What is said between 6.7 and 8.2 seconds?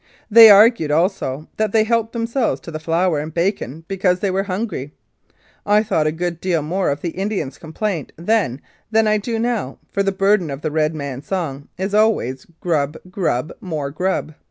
of the Indians' complaint